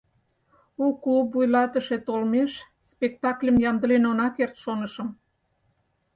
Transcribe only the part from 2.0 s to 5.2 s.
толмеш спектакльым ямдылен она керт, шонышым.